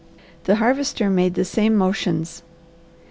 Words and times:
The 0.45 0.55
Harvester 0.55 1.11
made 1.11 1.35
the 1.35 1.45
same 1.45 1.75
motions. 1.75 2.41